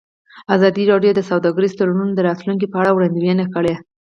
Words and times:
ازادي 0.55 0.83
راډیو 0.91 1.11
د 1.15 1.21
سوداګریز 1.29 1.71
تړونونه 1.79 2.13
د 2.15 2.19
راتلونکې 2.27 2.67
په 2.69 2.77
اړه 2.81 2.91
وړاندوینې 2.93 3.45
کړې. 3.55 3.73